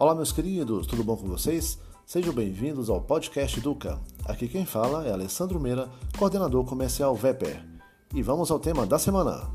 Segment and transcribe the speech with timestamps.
[0.00, 1.78] Olá, meus queridos, tudo bom com vocês?
[2.06, 4.00] Sejam bem-vindos ao podcast Duca.
[4.24, 7.62] Aqui quem fala é Alessandro Meira, coordenador comercial Veper.
[8.14, 9.50] E vamos ao tema da semana.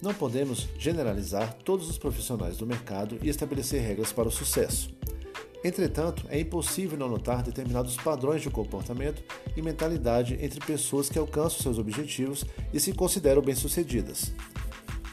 [0.00, 4.97] Não podemos generalizar todos os profissionais do mercado e estabelecer regras para o sucesso.
[5.64, 9.22] Entretanto, é impossível não notar determinados padrões de comportamento
[9.56, 14.32] e mentalidade entre pessoas que alcançam seus objetivos e se consideram bem-sucedidas.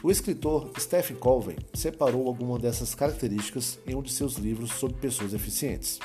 [0.02, 5.34] O escritor Stephen Colvin separou algumas dessas características em um de seus livros sobre pessoas
[5.34, 5.98] eficientes.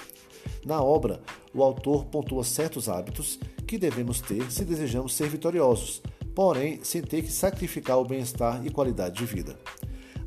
[0.65, 1.21] Na obra,
[1.53, 6.01] o autor pontua certos hábitos que devemos ter se desejamos ser vitoriosos,
[6.33, 9.55] porém sem ter que sacrificar o bem-estar e qualidade de vida.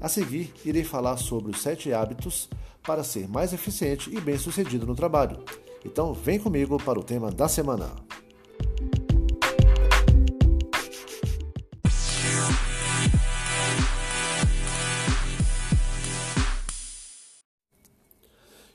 [0.00, 2.48] A seguir, irei falar sobre os sete hábitos
[2.86, 5.42] para ser mais eficiente e bem-sucedido no trabalho.
[5.84, 7.90] Então, vem comigo para o tema da semana.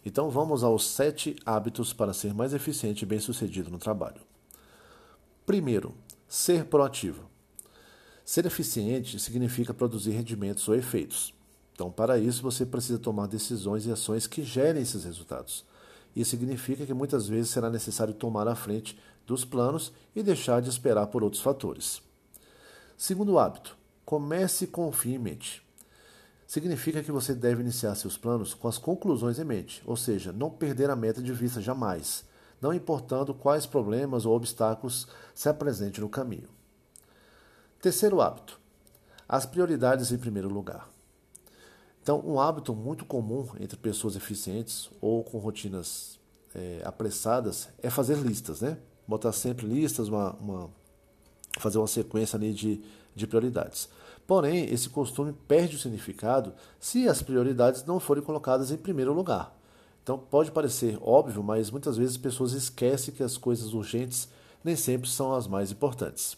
[0.06, 4.22] Então vamos aos sete hábitos para ser mais eficiente e bem-sucedido no trabalho.
[5.46, 5.94] Primeiro,
[6.28, 7.30] ser proativo.
[8.26, 11.34] Ser eficiente significa produzir rendimentos ou efeitos.
[11.80, 15.64] Então, para isso, você precisa tomar decisões e ações que gerem esses resultados.
[16.14, 20.68] Isso significa que muitas vezes será necessário tomar a frente dos planos e deixar de
[20.68, 22.02] esperar por outros fatores.
[22.98, 25.66] Segundo hábito, comece com o fim em mente.
[26.46, 30.50] Significa que você deve iniciar seus planos com as conclusões em mente, ou seja, não
[30.50, 32.26] perder a meta de vista jamais,
[32.60, 36.50] não importando quais problemas ou obstáculos se apresentem no caminho.
[37.82, 38.60] Terceiro hábito,
[39.30, 40.99] as prioridades em primeiro lugar.
[42.10, 46.20] Então, um hábito muito comum entre pessoas eficientes ou com rotinas
[46.56, 48.80] é, apressadas é fazer listas, né?
[49.08, 50.72] Botar sempre listas, uma, uma,
[51.60, 52.82] fazer uma sequência ali de,
[53.16, 53.90] de prioridades.
[54.26, 59.56] Porém, esse costume perde o significado se as prioridades não forem colocadas em primeiro lugar.
[60.02, 64.28] Então, pode parecer óbvio, mas muitas vezes as pessoas esquecem que as coisas urgentes
[64.64, 66.36] nem sempre são as mais importantes.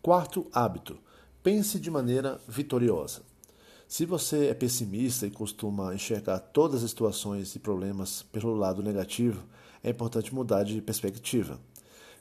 [0.00, 1.00] Quarto hábito:
[1.42, 3.28] pense de maneira vitoriosa.
[3.90, 9.42] Se você é pessimista e costuma enxergar todas as situações e problemas pelo lado negativo,
[9.82, 11.58] é importante mudar de perspectiva.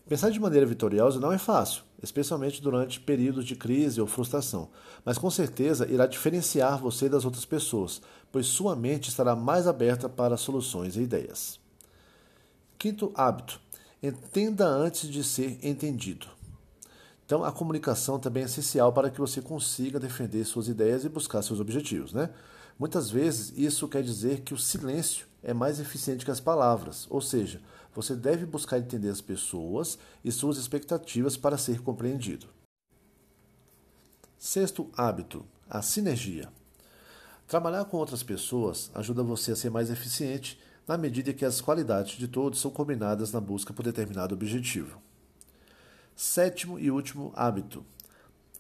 [0.08, 4.70] Pensar de maneira vitoriosa não é fácil, especialmente durante períodos de crise ou frustração,
[5.06, 10.10] mas com certeza irá diferenciar você das outras pessoas, pois sua mente estará mais aberta
[10.10, 11.60] para soluções e ideias.
[12.80, 13.62] Quinto hábito:
[14.02, 16.39] entenda antes de ser entendido.
[17.30, 21.44] Então, a comunicação também é essencial para que você consiga defender suas ideias e buscar
[21.44, 22.12] seus objetivos.
[22.12, 22.32] Né?
[22.80, 27.22] Muitas vezes, isso quer dizer que o silêncio é mais eficiente que as palavras, ou
[27.22, 27.62] seja,
[27.94, 32.48] você deve buscar entender as pessoas e suas expectativas para ser compreendido.
[34.36, 36.50] Sexto hábito: a sinergia.
[37.48, 42.18] Trabalhar com outras pessoas ajuda você a ser mais eficiente na medida que as qualidades
[42.18, 45.00] de todos são combinadas na busca por determinado objetivo.
[46.22, 47.86] Sétimo e último hábito: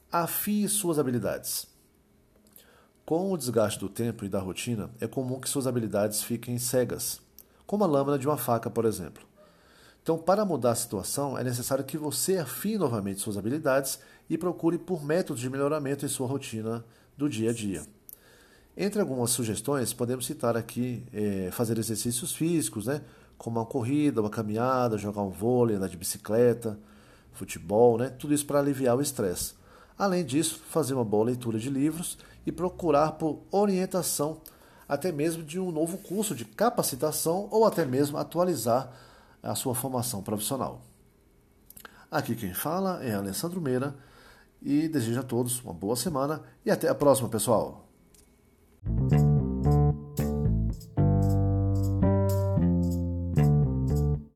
[0.09, 1.67] afie suas habilidades.
[3.05, 7.19] Com o desgaste do tempo e da rotina, é comum que suas habilidades fiquem cegas,
[7.67, 9.27] como a lâmina de uma faca, por exemplo.
[10.01, 13.99] Então, para mudar a situação, é necessário que você afie novamente suas habilidades
[14.29, 16.85] e procure por métodos de melhoramento em sua rotina
[17.17, 17.85] do dia a dia.
[18.77, 23.01] Entre algumas sugestões, podemos citar aqui é, fazer exercícios físicos, né,
[23.37, 26.79] como uma corrida, uma caminhada, jogar um vôlei, andar de bicicleta,
[27.33, 28.09] futebol, né?
[28.09, 29.53] tudo isso para aliviar o estresse.
[29.97, 34.41] Além disso, fazer uma boa leitura de livros e procurar por orientação,
[34.87, 38.91] até mesmo de um novo curso de capacitação ou até mesmo atualizar
[39.43, 40.81] a sua formação profissional.
[42.11, 43.95] Aqui quem fala é Alessandro Meira
[44.61, 47.87] e desejo a todos uma boa semana e até a próxima, pessoal.